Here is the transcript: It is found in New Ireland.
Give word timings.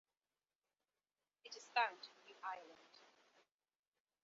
It 1.45 1.55
is 1.55 1.69
found 1.75 1.99
in 2.17 2.23
New 2.25 2.35
Ireland. 2.43 3.05